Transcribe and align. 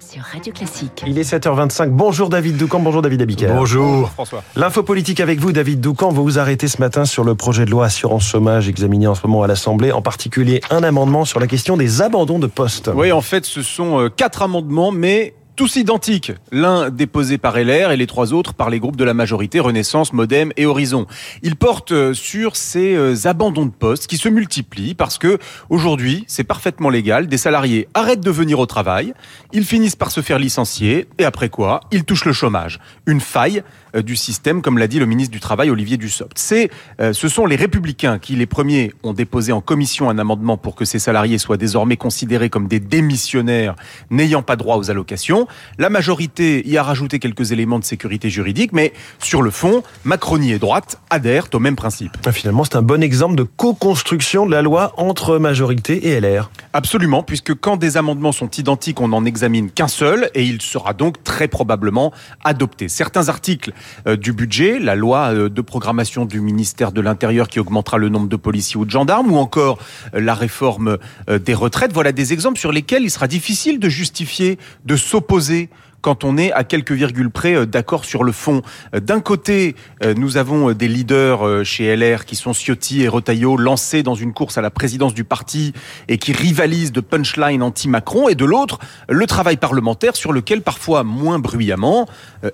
sur 0.00 0.22
Radio 0.22 0.52
Classique. 0.52 1.04
Il 1.06 1.18
est 1.18 1.30
7h25. 1.30 1.90
Bonjour 1.90 2.30
David 2.30 2.56
Doucan, 2.56 2.80
bonjour 2.80 3.02
David 3.02 3.22
Abiker. 3.22 3.48
Bonjour 3.48 4.08
François. 4.10 4.42
L'info 4.56 4.82
politique 4.82 5.20
avec 5.20 5.38
vous, 5.40 5.52
David 5.52 5.80
Doucan. 5.80 6.10
Vous 6.10 6.22
vous 6.22 6.38
arrêtez 6.38 6.68
ce 6.68 6.80
matin 6.80 7.04
sur 7.04 7.22
le 7.22 7.34
projet 7.34 7.66
de 7.66 7.70
loi 7.70 7.86
assurance 7.86 8.24
chômage 8.24 8.68
examiné 8.68 9.06
en 9.06 9.14
ce 9.14 9.26
moment 9.26 9.42
à 9.42 9.46
l'Assemblée, 9.46 9.92
en 9.92 10.02
particulier 10.02 10.60
un 10.70 10.82
amendement 10.82 11.24
sur 11.24 11.38
la 11.38 11.46
question 11.46 11.76
des 11.76 12.00
abandons 12.02 12.38
de 12.38 12.46
postes. 12.46 12.90
Oui, 12.94 13.12
en 13.12 13.20
fait, 13.20 13.44
ce 13.44 13.62
sont 13.62 14.00
euh, 14.00 14.08
quatre 14.08 14.42
amendements, 14.42 14.90
mais 14.90 15.34
tous 15.60 15.76
identiques. 15.76 16.32
L'un 16.52 16.88
déposé 16.88 17.36
par 17.36 17.58
LR 17.58 17.90
et 17.90 17.98
les 17.98 18.06
trois 18.06 18.32
autres 18.32 18.54
par 18.54 18.70
les 18.70 18.80
groupes 18.80 18.96
de 18.96 19.04
la 19.04 19.12
majorité, 19.12 19.60
Renaissance, 19.60 20.14
Modem 20.14 20.52
et 20.56 20.64
Horizon. 20.64 21.06
Ils 21.42 21.54
portent 21.54 21.92
euh, 21.92 22.14
sur 22.14 22.56
ces 22.56 22.94
euh, 22.94 23.14
abandons 23.24 23.66
de 23.66 23.70
postes 23.70 24.06
qui 24.06 24.16
se 24.16 24.30
multiplient 24.30 24.94
parce 24.94 25.18
que 25.18 25.38
aujourd'hui, 25.68 26.24
c'est 26.28 26.44
parfaitement 26.44 26.88
légal. 26.88 27.26
Des 27.26 27.36
salariés 27.36 27.88
arrêtent 27.92 28.22
de 28.22 28.30
venir 28.30 28.58
au 28.58 28.64
travail, 28.64 29.12
ils 29.52 29.66
finissent 29.66 29.96
par 29.96 30.10
se 30.10 30.22
faire 30.22 30.38
licencier 30.38 31.08
et 31.18 31.26
après 31.26 31.50
quoi, 31.50 31.80
ils 31.92 32.04
touchent 32.04 32.24
le 32.24 32.32
chômage. 32.32 32.80
Une 33.04 33.20
faille 33.20 33.62
euh, 33.94 34.00
du 34.00 34.16
système, 34.16 34.62
comme 34.62 34.78
l'a 34.78 34.86
dit 34.86 34.98
le 34.98 35.04
ministre 35.04 35.32
du 35.32 35.40
Travail 35.40 35.68
Olivier 35.68 35.98
Dussopt. 35.98 36.38
C'est, 36.38 36.70
ce 37.12 37.28
sont 37.28 37.44
les 37.44 37.56
républicains 37.56 38.18
qui, 38.18 38.34
les 38.34 38.46
premiers, 38.46 38.94
ont 39.02 39.12
déposé 39.12 39.52
en 39.52 39.60
commission 39.60 40.08
un 40.08 40.18
amendement 40.18 40.56
pour 40.56 40.74
que 40.74 40.86
ces 40.86 40.98
salariés 40.98 41.36
soient 41.36 41.58
désormais 41.58 41.98
considérés 41.98 42.48
comme 42.48 42.66
des 42.66 42.80
démissionnaires 42.80 43.74
n'ayant 44.10 44.42
pas 44.42 44.56
droit 44.56 44.76
aux 44.76 44.90
allocations. 44.90 45.48
La 45.78 45.90
majorité 45.90 46.66
y 46.68 46.76
a 46.76 46.82
rajouté 46.82 47.18
quelques 47.18 47.52
éléments 47.52 47.78
de 47.78 47.84
sécurité 47.84 48.30
juridique, 48.30 48.72
mais 48.72 48.92
sur 49.18 49.42
le 49.42 49.50
fond, 49.50 49.82
Macronie 50.04 50.52
et 50.52 50.58
droite 50.58 50.98
adhèrent 51.10 51.48
au 51.52 51.58
même 51.58 51.76
principe. 51.76 52.16
Ah, 52.26 52.32
finalement, 52.32 52.64
c'est 52.64 52.76
un 52.76 52.82
bon 52.82 53.02
exemple 53.02 53.34
de 53.34 53.42
co-construction 53.42 54.46
de 54.46 54.50
la 54.50 54.62
loi 54.62 54.92
entre 54.96 55.38
majorité 55.38 56.08
et 56.08 56.20
LR. 56.20 56.50
Absolument, 56.72 57.24
puisque 57.24 57.52
quand 57.52 57.76
des 57.76 57.96
amendements 57.96 58.30
sont 58.30 58.48
identiques, 58.48 59.00
on 59.00 59.08
n'en 59.08 59.24
examine 59.24 59.72
qu'un 59.72 59.88
seul, 59.88 60.30
et 60.34 60.44
il 60.44 60.62
sera 60.62 60.92
donc 60.92 61.24
très 61.24 61.48
probablement 61.48 62.12
adopté. 62.44 62.88
Certains 62.88 63.28
articles 63.28 63.72
euh, 64.06 64.16
du 64.16 64.32
budget, 64.32 64.78
la 64.78 64.94
loi 64.94 65.34
euh, 65.34 65.48
de 65.48 65.60
programmation 65.62 66.26
du 66.26 66.40
ministère 66.40 66.92
de 66.92 67.00
l'Intérieur 67.00 67.48
qui 67.48 67.58
augmentera 67.58 67.98
le 67.98 68.08
nombre 68.08 68.28
de 68.28 68.36
policiers 68.36 68.76
ou 68.76 68.84
de 68.84 68.90
gendarmes, 68.90 69.32
ou 69.32 69.36
encore 69.36 69.80
euh, 70.14 70.20
la 70.20 70.34
réforme 70.34 70.98
des 71.28 71.54
retraites, 71.54 71.92
voilà 71.92 72.12
des 72.12 72.32
exemples 72.32 72.58
sur 72.58 72.70
lesquels 72.70 73.02
il 73.02 73.10
sera 73.10 73.26
difficile 73.26 73.80
de 73.80 73.88
justifier 73.88 74.58
de 74.84 74.94
s'opposer 74.94 75.70
quand 76.00 76.24
on 76.24 76.36
est 76.36 76.52
à 76.52 76.64
quelques 76.64 76.92
virgules 76.92 77.30
près 77.30 77.54
euh, 77.54 77.66
d'accord 77.66 78.04
sur 78.04 78.24
le 78.24 78.32
fond. 78.32 78.62
Euh, 78.94 79.00
d'un 79.00 79.20
côté, 79.20 79.76
euh, 80.04 80.14
nous 80.14 80.36
avons 80.36 80.72
des 80.72 80.88
leaders 80.88 81.64
chez 81.64 81.94
LR 81.94 82.24
qui 82.24 82.36
sont 82.36 82.52
Ciotti 82.52 83.02
et 83.02 83.08
Retailleau 83.08 83.56
lancés 83.56 84.02
dans 84.02 84.14
une 84.14 84.32
course 84.32 84.58
à 84.58 84.60
la 84.60 84.70
présidence 84.70 85.14
du 85.14 85.24
parti 85.24 85.72
et 86.08 86.18
qui 86.18 86.32
rivalisent 86.32 86.92
de 86.92 87.00
punchline 87.00 87.62
anti-Macron. 87.62 88.28
Et 88.28 88.34
de 88.34 88.44
l'autre, 88.44 88.78
le 89.08 89.26
travail 89.26 89.56
parlementaire 89.56 90.16
sur 90.16 90.32
lequel, 90.32 90.62
parfois 90.62 91.04
moins 91.04 91.38
bruyamment, 91.38 92.08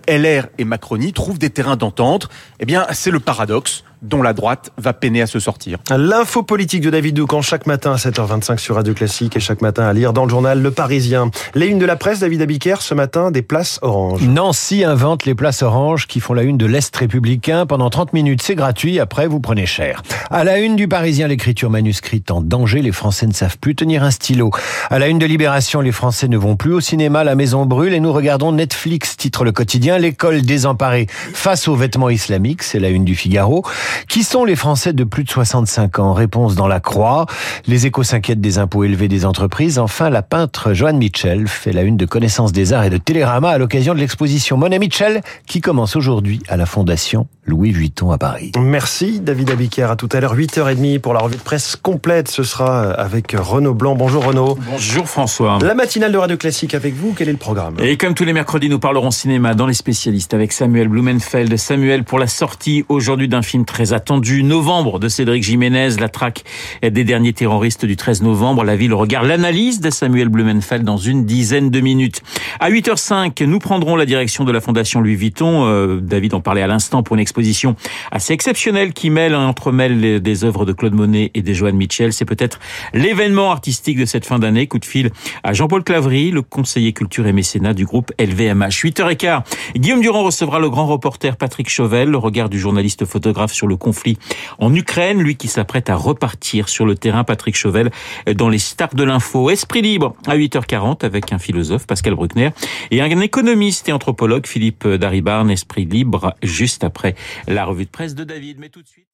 LR 0.09 0.47
et 0.59 0.65
Macronie 0.65 1.13
trouvent 1.13 1.39
des 1.39 1.51
terrains 1.51 1.77
d'entente. 1.77 2.29
Eh 2.61 2.67
bien, 2.67 2.87
c'est 2.93 3.11
le 3.11 3.21
paradoxe 3.21 3.85
dont 4.07 4.23
la 4.23 4.33
droite 4.33 4.71
va 4.79 4.93
peiner 4.93 5.23
à 5.23 5.27
se 5.27 5.39
sortir. 5.39 5.79
L'info 5.91 6.43
politique 6.43 6.83
de 6.83 6.91
David 6.91 7.17
Doucan 7.17 7.43
chaque 7.43 7.67
matin 7.67 7.93
à 7.93 7.97
7h25 7.97 8.59
sur 8.59 8.77
Radio 8.77 8.95
Classique 8.95 9.37
et 9.37 9.41
chaque 9.41 9.63
matin 9.63 9.85
à 9.85 9.93
lire 9.93 10.13
dans 10.13 10.25
le 10.25 10.31
journal 10.31 10.63
Le 10.63 10.71
Parisien. 10.71 11.31
Les 11.55 11.67
unes 11.67 11.79
de 11.79 11.87
la 11.87 11.97
presse, 11.97 12.21
David 12.21 12.43
Abiker, 12.43 12.81
ce 12.81 12.95
matin, 12.95 13.31
des 13.31 13.43
places 13.43 13.79
oranges. 13.83 14.23
Nancy 14.23 14.85
invente 14.85 15.25
les 15.25 15.35
places 15.35 15.63
oranges 15.63 16.07
qui 16.07 16.21
font 16.21 16.35
la 16.35 16.43
une 16.43 16.57
de 16.57 16.67
l'Est 16.67 16.95
républicain. 16.97 17.67
Pendant 17.67 17.91
30 17.91 18.13
minutes, 18.13 18.43
c'est 18.43 18.55
gratuit. 18.55 19.01
Après, 19.01 19.27
vous 19.27 19.41
prenez 19.41 19.67
cher. 19.67 20.03
À 20.31 20.45
la 20.45 20.59
une 20.59 20.77
du 20.77 20.89
Parisien, 20.89 21.29
l'écriture 21.29 21.71
manuscrite 21.71 22.31
en 22.31 22.41
danger. 22.41 22.83
Les 22.83 22.93
Français 22.93 23.27
ne 23.27 23.33
savent 23.33 23.59
plus 23.59 23.75
tenir 23.75 24.03
un 24.05 24.11
stylo. 24.11 24.51
À 24.91 24.99
la 24.99 25.09
une 25.09 25.19
de 25.19 25.27
Libération, 25.27 25.81
les 25.81 25.93
Français 25.93 26.29
ne 26.29 26.37
vont 26.37 26.57
plus 26.57 26.73
au 26.73 26.81
cinéma. 26.81 27.25
La 27.25 27.35
maison 27.35 27.67
brûle 27.67 27.95
et 27.95 28.01
nous 28.01 28.13
regardons 28.13 28.53
Netflix, 28.53 29.17
titre 29.17 29.45
le 29.45 29.53
quotidien. 29.53 29.99
L'école 29.99 30.43
désemparée 30.43 31.07
face 31.09 31.69
aux 31.69 31.75
vêtements 31.75 32.11
islamiques. 32.11 32.63
C'est 32.63 32.79
la 32.79 32.89
une 32.89 33.05
du 33.05 33.15
Figaro. 33.15 33.65
Qui 34.09 34.23
sont 34.23 34.45
les 34.45 34.57
Français 34.57 34.93
de 34.93 35.05
plus 35.05 35.25
de 35.25 35.31
65 35.31 35.99
ans? 35.99 36.13
Réponse 36.13 36.55
dans 36.55 36.69
la 36.69 36.81
croix. 36.81 37.27
Les 37.67 37.87
échos 37.87 38.03
s'inquiètent 38.03 38.41
des 38.41 38.59
impôts 38.59 38.85
élevés 38.85 39.09
des 39.09 39.25
entreprises. 39.25 39.79
Enfin, 39.79 40.11
la 40.11 40.23
peintre 40.23 40.73
Joanne 40.73 40.99
Mitchell 40.99 41.49
fait 41.49 41.73
la 41.73 41.83
une 41.83 41.97
de 41.97 42.07
connaissance 42.07 42.53
des 42.53 42.73
arts 42.73 42.85
et 42.85 42.91
de 42.91 42.97
Télérama 42.97 43.51
à 43.51 43.59
l'occasion 43.59 43.95
de 43.95 43.99
l'exposition 43.99 44.57
Monet 44.57 44.79
Mitchell 44.79 45.21
qui 45.47 45.61
commence 45.61 45.97
aujourd'hui 45.97 46.43
à 46.49 46.57
la 46.57 46.67
Fondation 46.67 47.27
Louis 47.45 47.71
Vuitton 47.71 48.11
à 48.11 48.19
Paris. 48.19 48.53
Merci 48.59 49.21
David 49.21 49.51
Abiker. 49.51 49.91
À 49.91 49.97
tout 49.97 50.09
à 50.13 50.21
l'heure, 50.21 50.37
8h30 50.37 50.99
pour 50.99 51.15
la 51.15 51.21
revue 51.21 51.37
de 51.37 51.43
presse 51.43 51.77
complète. 51.77 52.29
Ce 52.29 52.43
sera 52.43 52.91
avec 52.91 53.37
Renaud 53.39 53.75
Blanc. 53.75 53.95
Bonjour 53.95 54.25
Renaud. 54.25 54.59
Bonjour 54.71 55.09
François. 55.09 55.59
La 55.63 55.75
matinale 55.75 56.13
de 56.13 56.19
Radio 56.19 56.37
Classique 56.37 56.75
avec 56.75 56.95
vous. 56.95 57.15
Quel 57.17 57.29
est 57.29 57.33
le 57.33 57.39
programme? 57.39 57.77
Et 57.81 57.97
comme 57.97 58.15
tous 58.15 58.25
les 58.25 58.33
mercredis, 58.33 58.69
nous 58.69 58.81
parlerons 58.81 59.11
cinéma 59.11 59.55
dans 59.55 59.67
les 59.67 59.75
spécialistes 59.75 60.35
avec 60.35 60.53
Samuel 60.53 60.89
Blumenfeld. 60.89 61.57
Samuel 61.57 62.03
pour 62.03 62.19
la 62.19 62.27
sortie 62.27 62.85
aujourd'hui 62.89 63.29
d'un 63.29 63.43
film 63.43 63.65
très 63.65 63.76
attendu, 63.85 64.43
Novembre 64.43 64.99
de 64.99 65.09
Cédric 65.09 65.43
Jiménez, 65.43 65.91
la 65.99 66.09
traque 66.09 66.45
des 66.83 67.05
derniers 67.05 67.33
terroristes 67.33 67.85
du 67.85 67.97
13 67.97 68.23
novembre. 68.23 68.65
La 68.65 68.77
ville 68.77 68.95
regarde 68.95 69.27
l'analyse 69.27 69.81
de 69.81 69.91
Samuel 69.91 70.29
Blumenfeld 70.29 70.85
dans 70.85 70.97
une 70.97 71.25
dizaine 71.25 71.71
de 71.71 71.81
minutes. 71.81 72.23
À 72.61 72.71
8h05, 72.71 73.45
nous 73.45 73.59
prendrons 73.59 73.97
la 73.97 74.07
direction 74.07 74.45
de 74.45 74.53
la 74.53 74.61
Fondation 74.61 75.01
Louis 75.01 75.17
Vuitton. 75.17 75.67
Euh, 75.67 76.01
David 76.01 76.35
en 76.35 76.41
parlait 76.41 76.63
à 76.63 76.67
l'instant 76.67 77.03
pour 77.03 77.17
une 77.17 77.21
exposition 77.21 77.77
assez 78.11 78.33
exceptionnelle 78.33 78.93
qui 78.93 79.11
mêle, 79.11 79.35
entremêle 79.35 80.21
des 80.21 80.45
œuvres 80.45 80.65
de 80.65 80.73
Claude 80.73 80.95
Monet 80.95 81.31
et 81.35 81.43
des 81.43 81.55
Joanne 81.55 81.77
Mitchell. 81.77 82.13
C'est 82.13 82.25
peut-être 82.25 82.59
l'événement 82.95 83.51
artistique 83.51 83.99
de 83.99 84.05
cette 84.05 84.25
fin 84.25 84.39
d'année. 84.39 84.67
Coup 84.67 84.79
de 84.79 84.85
fil 84.85 85.11
à 85.45 85.53
Jean-Paul 85.53 85.85
Clavry, 85.85 86.31
le 86.31 86.43
conseiller 86.43 86.93
culture 86.93 87.27
et 87.27 87.33
mécénat 87.33 87.75
du 87.75 87.85
groupe 87.85 88.13
LVMH. 88.19 88.85
8h15, 88.85 89.43
Guillaume 89.77 90.01
Durand 90.01 90.25
recevra 90.25 90.59
le 90.59 90.71
grand 90.71 90.87
reporter 90.87 91.37
Patrick 91.37 91.69
Chauvel, 91.69 92.11
le 92.11 92.19
regard 92.19 92.49
du 92.49 92.59
journaliste 92.59 93.05
photographe 93.05 93.53
le 93.67 93.77
conflit 93.77 94.19
en 94.59 94.75
Ukraine, 94.75 95.21
lui 95.21 95.37
qui 95.37 95.49
s'apprête 95.49 95.91
à 95.91 95.97
repartir 95.97 96.69
sur 96.69 96.87
le 96.87 96.95
terrain. 96.95 97.25
Patrick 97.25 97.57
Chauvel 97.57 97.91
dans 98.35 98.49
les 98.49 98.59
stars 98.59 98.95
de 98.95 99.05
l'info. 99.05 99.51
Esprit 99.51 99.83
libre 99.83 100.15
à 100.27 100.37
8h40 100.37 101.05
avec 101.05 101.33
un 101.33 101.39
philosophe, 101.39 101.87
Pascal 101.87 102.15
Bruckner, 102.15 102.51
et 102.91 103.01
un 103.01 103.21
économiste 103.21 103.89
et 103.89 103.93
anthropologue, 103.93 104.47
Philippe 104.47 104.87
Daribarne. 104.87 105.51
Esprit 105.51 105.85
libre 105.85 106.35
juste 106.43 106.85
après 106.85 107.15
la 107.47 107.65
revue 107.65 107.85
de 107.85 107.91
presse 107.91 108.15
de 108.15 108.25
David. 108.25 108.59
Mais 108.59 108.69
tout 108.69 108.83
de 108.83 108.89
suite. 108.89 109.07